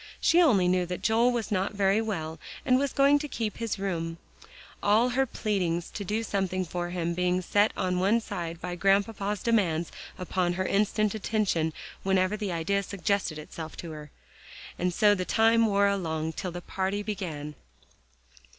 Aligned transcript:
She 0.19 0.41
only 0.41 0.67
knew 0.67 0.87
that 0.87 1.03
Joel 1.03 1.31
was 1.31 1.51
not 1.51 1.73
very 1.75 2.01
well, 2.01 2.39
and 2.65 2.79
was 2.79 2.91
going 2.91 3.19
to 3.19 3.27
keep 3.27 3.57
his 3.57 3.77
room; 3.77 4.17
all 4.81 5.09
her 5.09 5.27
pleadings 5.27 5.91
to 5.91 6.03
do 6.03 6.23
something 6.23 6.65
for 6.65 6.89
him 6.89 7.13
being 7.13 7.39
set 7.43 7.71
one 7.75 8.19
side 8.19 8.59
by 8.59 8.73
Grandpapa's 8.73 9.43
demands 9.43 9.91
upon 10.17 10.53
her 10.53 10.65
instant 10.65 11.13
attention 11.13 11.71
whenever 12.01 12.35
the 12.35 12.51
idea 12.51 12.81
suggested 12.81 13.37
itself 13.37 13.77
to 13.77 13.91
her. 13.91 14.09
And 14.79 14.91
so 14.91 15.13
the 15.13 15.23
time 15.23 15.67
wore 15.67 15.85
along 15.85 16.33
till 16.33 16.51
the 16.51 16.61
party 16.61 17.03
began. 17.03 17.53